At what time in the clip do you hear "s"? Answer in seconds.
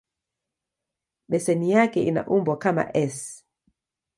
2.97-3.45